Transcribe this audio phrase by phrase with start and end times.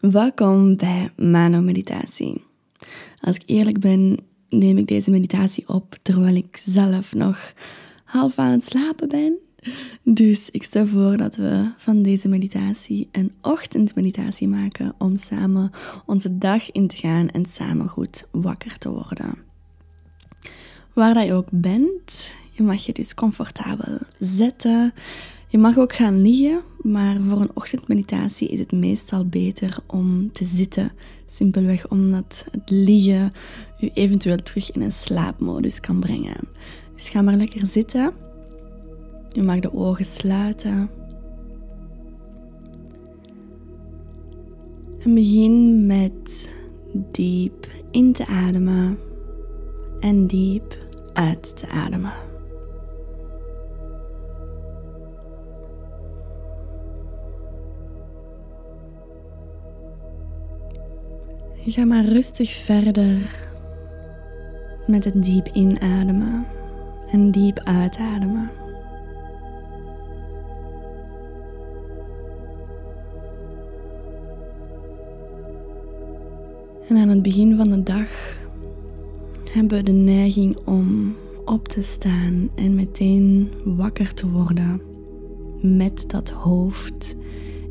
[0.00, 2.44] Welkom bij Mano Meditatie.
[3.20, 7.52] Als ik eerlijk ben, neem ik deze meditatie op terwijl ik zelf nog
[8.04, 9.38] half aan het slapen ben.
[10.02, 15.70] Dus ik stel voor dat we van deze meditatie een ochtendmeditatie maken om samen
[16.06, 19.34] onze dag in te gaan en samen goed wakker te worden.
[20.92, 24.92] Waar dat je ook bent, je mag je dus comfortabel zetten.
[25.54, 30.44] Je mag ook gaan liggen, maar voor een ochtendmeditatie is het meestal beter om te
[30.44, 30.92] zitten.
[31.26, 33.32] Simpelweg omdat het liggen
[33.78, 36.36] je eventueel terug in een slaapmodus kan brengen.
[36.94, 38.12] Dus ga maar lekker zitten.
[39.32, 40.90] Je mag de ogen sluiten.
[44.98, 46.54] En begin met
[47.10, 48.98] diep in te ademen
[50.00, 50.78] en diep
[51.12, 52.12] uit te ademen.
[61.66, 63.42] Ga maar rustig verder
[64.86, 66.46] met het diep inademen
[67.10, 68.50] en diep uitademen.
[76.88, 78.38] En aan het begin van de dag
[79.50, 84.80] hebben we de neiging om op te staan en meteen wakker te worden
[85.60, 87.14] met dat hoofd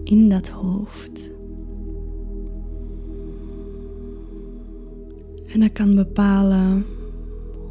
[0.04, 1.33] in dat hoofd.
[5.54, 6.86] En dat kan bepalen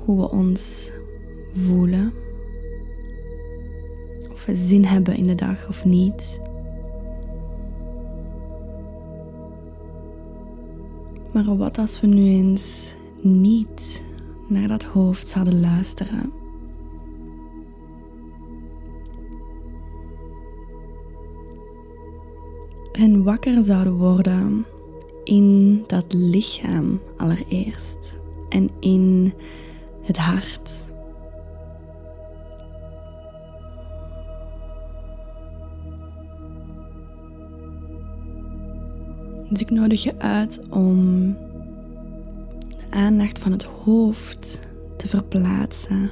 [0.04, 0.92] hoe we ons
[1.50, 2.12] voelen.
[4.32, 6.40] Of we zin hebben in de dag of niet.
[11.32, 14.02] Maar wat als we nu eens niet
[14.48, 16.32] naar dat hoofd zouden luisteren?
[22.92, 24.64] En wakker zouden worden
[25.24, 29.34] in dat lichaam allereerst en in
[30.02, 30.70] het hart.
[39.48, 41.32] Dus ik nodig je uit om
[42.68, 44.60] de aandacht van het hoofd
[44.96, 46.10] te verplaatsen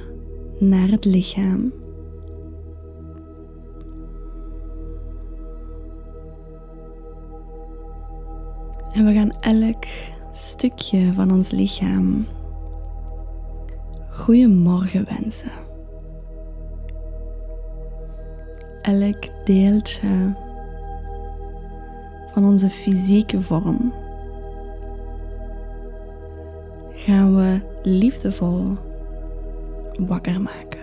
[0.59, 1.80] naar het lichaam.
[8.93, 9.85] En we gaan elk
[10.31, 12.25] stukje van ons lichaam
[14.09, 15.51] goeiemorgen wensen.
[18.81, 20.35] Elk deeltje
[22.31, 23.93] van onze fysieke vorm
[26.93, 28.77] gaan we liefdevol
[29.99, 30.79] wakker maken.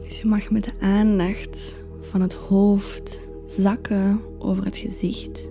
[0.00, 5.50] Dus je mag met de aandacht van het hoofd zakken over het gezicht.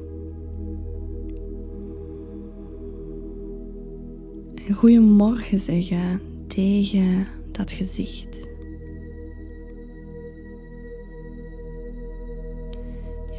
[4.67, 8.49] En goeiemorgen zeggen tegen dat gezicht.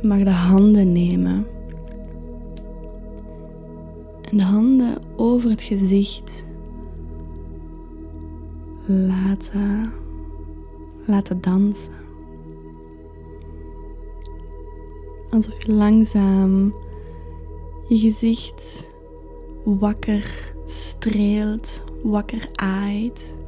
[0.00, 1.46] Je mag de handen nemen.
[4.30, 6.44] En de handen over het gezicht
[8.86, 9.92] laten,
[11.06, 12.05] laten dansen.
[15.36, 16.74] Alsof je langzaam
[17.88, 18.88] je gezicht
[19.64, 23.38] wakker streelt, wakker aait.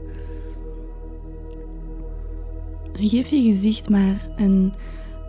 [2.92, 4.72] Geef je gezicht maar een,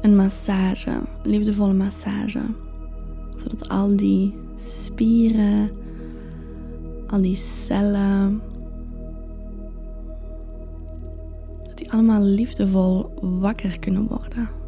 [0.01, 2.41] een massage, een liefdevolle massage.
[3.35, 5.71] Zodat al die spieren,
[7.07, 8.41] al die cellen,
[11.63, 14.58] dat die allemaal liefdevol wakker kunnen worden.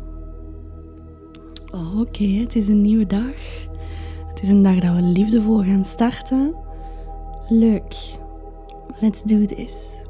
[1.72, 3.68] Oh, oké, het is een nieuwe dag.
[4.28, 6.56] Het is een dag dat we liefdevol gaan starten.
[7.50, 7.96] Leuk.
[9.00, 10.04] Let's do this.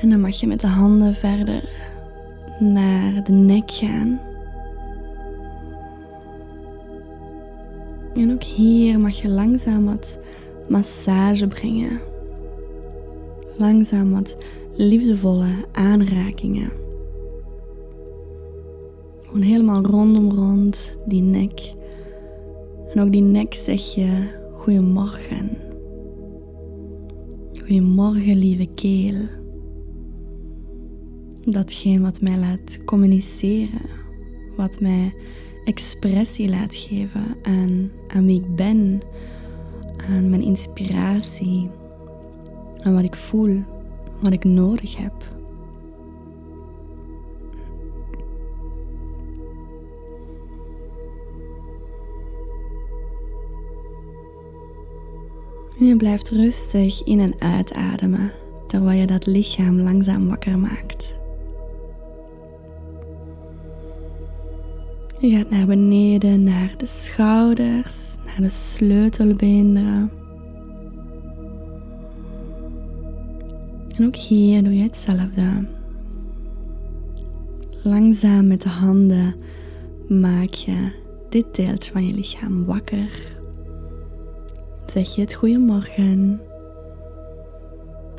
[0.00, 1.68] En dan mag je met de handen verder
[2.58, 4.20] naar de nek gaan.
[8.14, 10.20] En ook hier mag je langzaam wat
[10.68, 12.00] massage brengen.
[13.56, 14.36] Langzaam wat
[14.76, 16.80] liefdevolle aanrakingen.
[19.30, 21.74] Gewoon helemaal rondom rond die nek.
[22.94, 24.08] En ook die nek zeg je
[24.52, 25.50] goeiemorgen.
[27.52, 29.14] Goeiemorgen lieve keel.
[31.44, 33.88] Datgene wat mij laat communiceren.
[34.56, 35.14] Wat mij
[35.64, 39.00] expressie laat geven aan, aan wie ik ben.
[40.08, 41.70] Aan mijn inspiratie.
[42.82, 43.62] Aan wat ik voel.
[44.20, 45.39] wat ik nodig heb.
[55.80, 58.32] Je blijft rustig in en uitademen
[58.66, 61.18] terwijl je dat lichaam langzaam wakker maakt.
[65.20, 70.10] Je gaat naar beneden, naar de schouders, naar de sleutelbeenderen.
[73.96, 75.66] En ook hier doe je hetzelfde.
[77.82, 79.34] Langzaam met de handen
[80.08, 80.90] maak je
[81.28, 83.38] dit deeltje van je lichaam wakker.
[84.90, 86.40] Zeg je het goeiemorgen.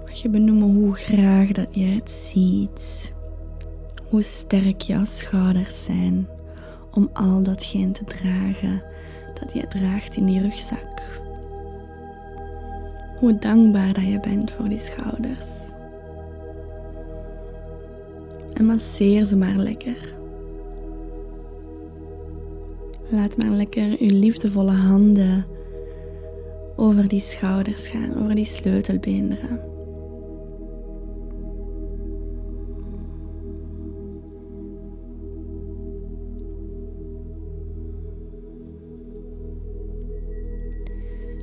[0.06, 3.13] Mag je benoemen hoe graag dat je het ziet.
[4.09, 6.27] Hoe sterk jouw schouders zijn
[6.91, 8.83] om al datgene te dragen
[9.39, 11.19] dat je draagt in die rugzak.
[13.19, 15.71] Hoe dankbaar dat je bent voor die schouders.
[18.53, 20.15] En masseer ze maar lekker.
[23.09, 25.50] Laat maar lekker uw liefdevolle handen
[26.81, 29.50] over die schouders gaan, over die sleutelbeenderen.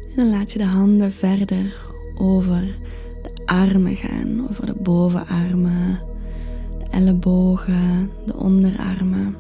[0.09, 1.87] En dan laat je de handen verder
[2.17, 2.79] over
[3.23, 6.01] de armen gaan, over de bovenarmen,
[6.79, 9.37] de ellebogen, de onderarmen,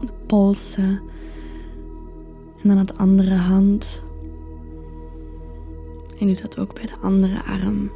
[0.00, 1.00] de polsen.
[2.62, 4.06] En dan het andere hand.
[6.20, 7.90] En doet dat ook bij de andere arm.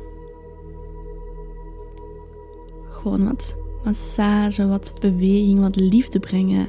[2.91, 6.69] Gewoon wat massage, wat beweging, wat liefde brengen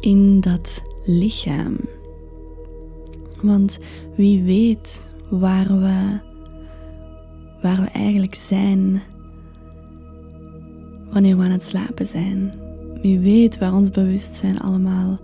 [0.00, 1.76] in dat lichaam.
[3.42, 3.78] Want
[4.16, 6.20] wie weet waar we,
[7.62, 9.02] waar we eigenlijk zijn
[11.14, 12.52] wanneer we aan het slapen zijn.
[13.02, 15.20] Wie weet waar ons bewustzijn allemaal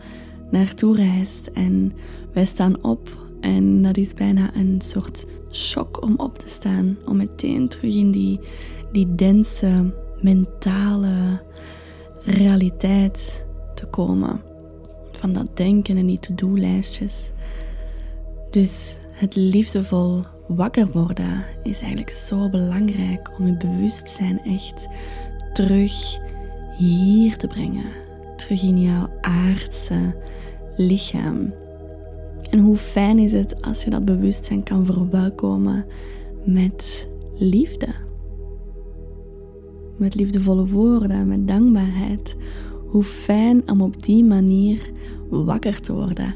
[0.51, 1.47] naartoe reist.
[1.47, 1.93] En
[2.33, 6.99] wij staan op en dat is bijna een soort shock om op te staan.
[7.07, 8.41] Om meteen terug in die,
[8.93, 11.43] die dense mentale
[12.25, 14.43] realiteit te komen.
[15.13, 17.31] Van dat denken en die to-do-lijstjes.
[18.51, 24.89] Dus het liefdevol wakker worden is eigenlijk zo belangrijk om je bewustzijn echt
[25.53, 26.19] terug
[26.77, 27.91] hier te brengen.
[28.37, 30.17] Terug in jouw aardse
[30.77, 31.53] lichaam.
[32.51, 35.87] En hoe fijn is het als je dat bewustzijn kan verwelkomen
[36.45, 37.89] met liefde.
[39.97, 42.37] Met liefdevolle woorden, met dankbaarheid.
[42.87, 44.91] Hoe fijn om op die manier
[45.29, 46.35] wakker te worden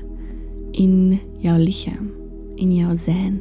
[0.70, 2.10] in jouw lichaam,
[2.54, 3.40] in jouw zijn.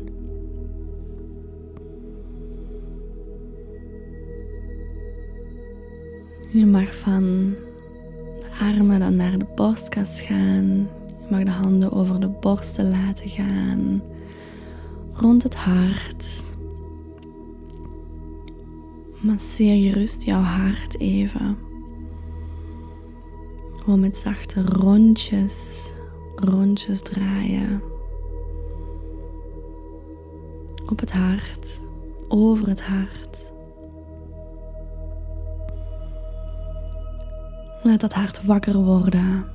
[6.52, 7.54] Je mag van
[8.40, 10.88] de armen dan naar de borstkas gaan.
[11.24, 14.02] Je mag de handen over de borsten laten gaan,
[15.14, 16.56] rond het hart.
[19.20, 21.58] Masseer gerust jouw hart even.
[23.75, 25.94] Gewoon met zachte rondjes
[26.36, 27.81] rondjes draaien.
[30.86, 31.81] Op het hart,
[32.28, 33.52] over het hart.
[37.83, 39.45] Laat dat hart wakker worden.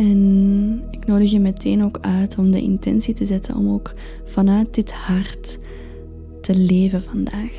[0.00, 4.74] En ik nodig je meteen ook uit om de intentie te zetten om ook vanuit
[4.74, 5.58] dit hart
[6.40, 7.52] te leven vandaag.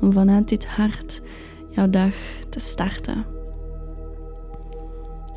[0.00, 1.20] Om vanuit dit hart
[1.68, 2.14] jouw dag
[2.48, 3.24] te starten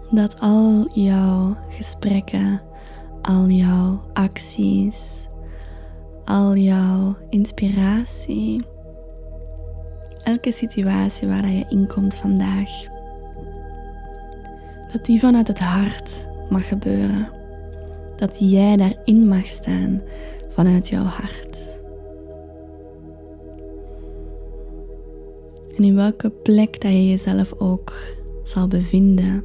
[0.10, 2.62] dat al jouw gesprekken,
[3.22, 5.28] al jouw acties,
[6.24, 8.66] al jouw inspiratie,
[10.24, 12.70] elke situatie waar je in komt vandaag,
[14.92, 17.30] dat die vanuit het hart mag gebeuren.
[18.16, 20.02] Dat jij daarin mag staan
[20.48, 21.80] vanuit jouw hart.
[25.78, 27.94] En in welke plek dat je jezelf ook
[28.44, 29.44] zal bevinden,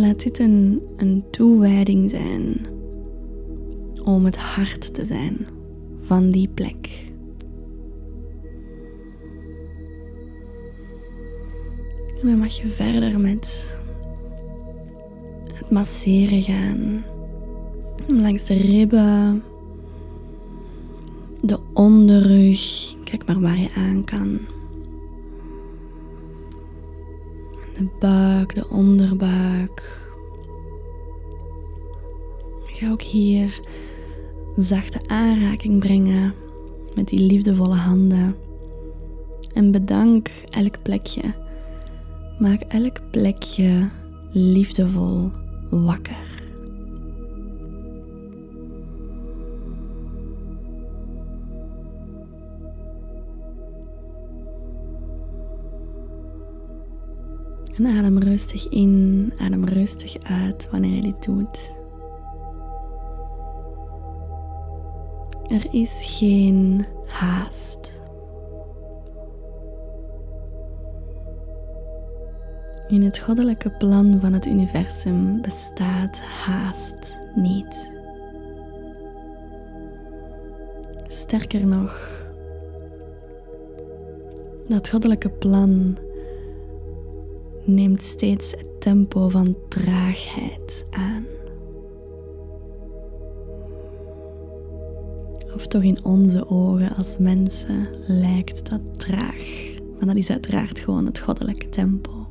[0.00, 2.66] Laat dit een, een toewijding zijn
[4.04, 5.46] om het hart te zijn
[5.96, 7.12] van die plek.
[12.24, 13.78] En dan mag je verder met
[15.52, 17.04] het masseren gaan.
[18.06, 19.42] Langs de ribben,
[21.40, 22.94] de onderrug.
[23.04, 24.38] Kijk maar waar je aan kan.
[27.76, 30.00] De buik, de onderbuik.
[32.64, 33.60] Ga ook hier
[34.56, 36.34] zachte aanraking brengen
[36.94, 38.36] met die liefdevolle handen.
[39.52, 41.43] En bedank elk plekje.
[42.38, 43.88] Maak elk plekje
[44.32, 45.30] liefdevol
[45.70, 46.42] wakker.
[57.76, 61.78] En adem rustig in, adem rustig uit wanneer je dit doet.
[65.48, 67.93] Er is geen haast.
[72.88, 77.90] In het goddelijke plan van het universum bestaat haast niet.
[81.06, 82.22] Sterker nog,
[84.68, 85.96] dat goddelijke plan
[87.64, 91.24] neemt steeds het tempo van traagheid aan.
[95.54, 99.72] Of toch in onze ogen als mensen lijkt dat traag.
[99.98, 102.23] Maar dat is uiteraard gewoon het goddelijke tempo.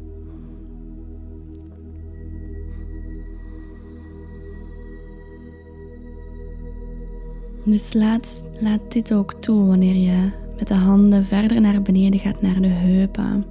[7.63, 12.41] Dus laat, laat dit ook toe wanneer je met de handen verder naar beneden gaat
[12.41, 13.45] naar de heupen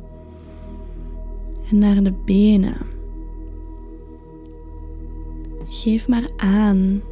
[1.70, 2.76] en naar de benen.
[5.68, 7.02] Geef maar aan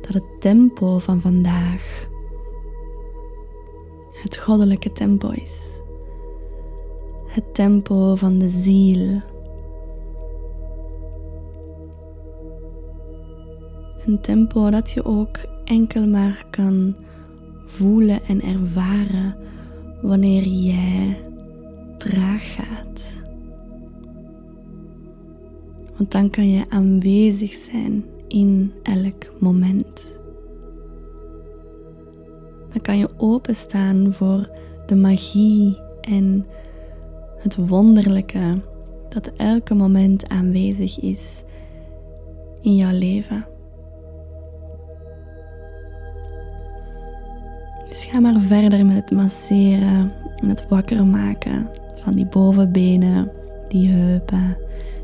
[0.00, 2.08] dat het tempo van vandaag
[4.22, 5.80] het goddelijke tempo is.
[7.26, 9.20] Het tempo van de ziel.
[14.06, 15.38] Een tempo dat je ook
[15.70, 16.94] enkel maar kan
[17.66, 19.36] voelen en ervaren
[20.02, 21.16] wanneer jij
[21.98, 23.22] traag gaat.
[25.96, 30.14] Want dan kan je aanwezig zijn in elk moment.
[32.72, 34.50] Dan kan je openstaan voor
[34.86, 36.46] de magie en
[37.38, 38.62] het wonderlijke
[39.08, 41.42] dat elke moment aanwezig is
[42.60, 43.46] in jouw leven.
[47.90, 53.32] Dus ga maar verder met het masseren en het wakker maken van die bovenbenen,
[53.68, 54.56] die heupen,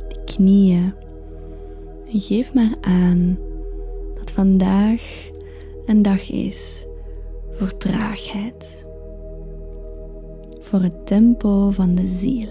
[0.09, 0.93] die knieën.
[2.13, 3.39] En geef maar aan
[4.15, 5.31] dat vandaag
[5.87, 6.87] een dag is
[7.51, 8.87] voor traagheid,
[10.59, 12.49] voor het tempo van de ziel.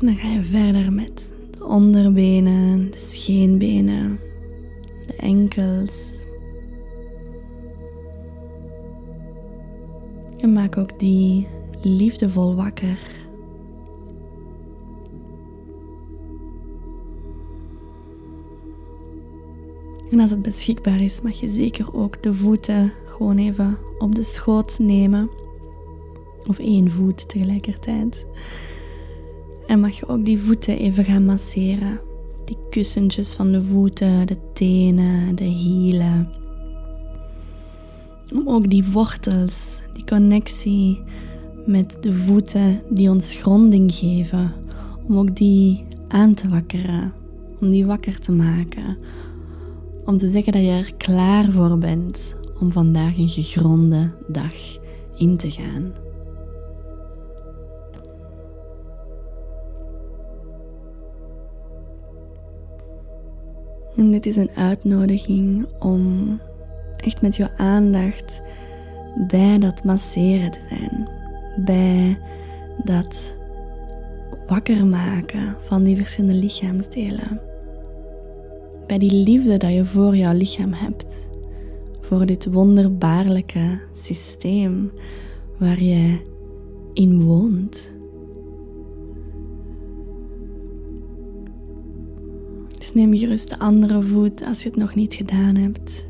[0.00, 4.20] Dan ga je verder met de onderbenen, de scheenbenen,
[5.06, 6.20] de enkels.
[10.38, 11.46] En maak ook die
[11.82, 12.98] liefdevol wakker.
[20.10, 24.22] En als het beschikbaar is, mag je zeker ook de voeten gewoon even op de
[24.22, 25.30] schoot nemen.
[26.46, 28.26] Of één voet tegelijkertijd.
[29.70, 32.00] En mag je ook die voeten even gaan masseren.
[32.44, 36.28] Die kussentjes van de voeten, de tenen, de hielen.
[38.32, 41.02] Om ook die wortels, die connectie
[41.66, 44.52] met de voeten die ons gronding geven,
[45.06, 47.12] om ook die aan te wakkeren,
[47.60, 48.98] om die wakker te maken.
[50.04, 54.54] Om te zeggen dat je er klaar voor bent om vandaag een gegronde dag
[55.16, 56.09] in te gaan.
[63.96, 66.38] En dit is een uitnodiging om
[66.96, 68.42] echt met je aandacht
[69.26, 71.08] bij dat masseren te zijn.
[71.64, 72.18] Bij
[72.84, 73.36] dat
[74.46, 77.40] wakker maken van die verschillende lichaamsdelen.
[78.86, 81.28] Bij die liefde dat je voor jouw lichaam hebt.
[82.00, 84.92] Voor dit wonderbaarlijke systeem
[85.58, 86.18] waar je
[86.92, 87.90] in woont.
[92.94, 96.08] Neem gerust de andere voet als je het nog niet gedaan hebt.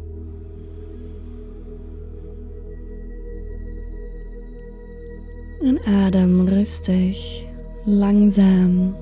[5.61, 7.45] En adem rustig,
[7.85, 8.97] langzaam,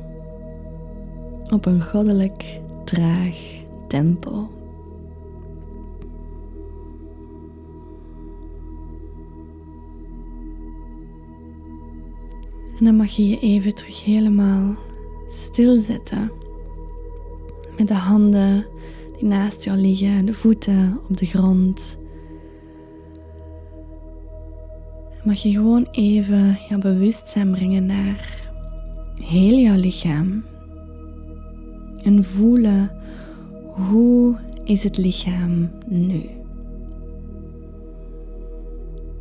[1.51, 3.37] op een goddelijk traag
[3.89, 4.49] tempo.
[12.79, 14.77] En dan mag je je even terug helemaal
[15.29, 16.47] stilzetten.
[17.79, 18.67] Met de handen
[19.19, 21.99] die naast jou liggen, de voeten op de grond.
[25.25, 28.51] Mag je gewoon even je bewustzijn brengen naar
[29.15, 30.45] heel jouw lichaam
[32.03, 32.91] en voelen
[33.75, 36.23] hoe is het lichaam nu.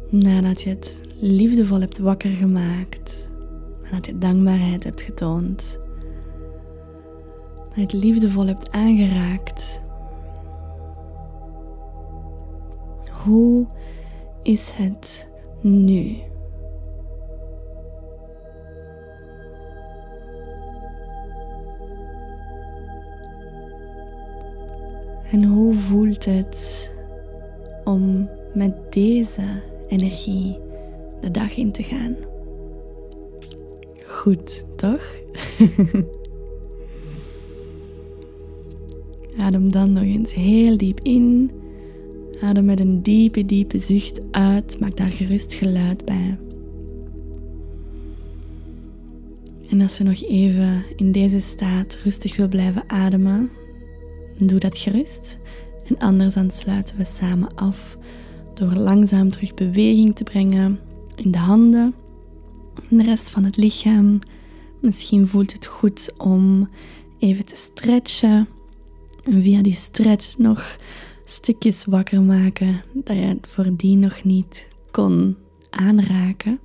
[0.09, 3.29] Nadat je het liefdevol hebt wakker gemaakt,
[3.83, 5.79] nadat je dankbaarheid hebt getoond,
[7.81, 9.81] het liefdevol hebt aangeraakt,
[13.23, 13.65] hoe
[14.43, 15.29] is het
[15.61, 16.17] nu?
[25.31, 26.91] En hoe voelt het
[27.83, 30.59] om met deze energie
[31.19, 32.15] de dag in te gaan?
[34.05, 35.15] Goed, toch?
[39.37, 41.51] Adem dan nog eens heel diep in.
[42.41, 44.79] Adem met een diepe, diepe zucht uit.
[44.79, 46.37] Maak daar gerust geluid bij.
[49.69, 53.49] En als je nog even in deze staat rustig wil blijven ademen,
[54.37, 55.37] Doe dat gerust.
[55.87, 57.97] En anders dan sluiten we samen af
[58.53, 60.79] door langzaam terug beweging te brengen
[61.15, 61.93] in de handen
[62.89, 64.19] en de rest van het lichaam.
[64.81, 66.69] Misschien voelt het goed om
[67.19, 68.47] even te stretchen.
[69.27, 70.75] En via die stretch nog
[71.25, 75.37] stukjes wakker maken dat je voordien nog niet kon
[75.69, 76.59] aanraken.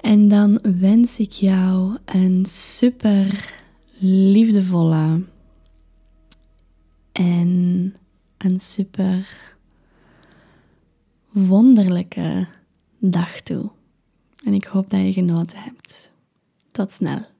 [0.00, 3.52] En dan wens ik jou een super
[3.98, 5.24] liefdevolle
[7.12, 7.94] en
[8.38, 9.28] een super
[11.30, 12.46] wonderlijke
[12.98, 13.70] dag toe.
[14.44, 16.10] En ik hoop dat je genoten hebt.
[16.70, 17.38] Tot snel.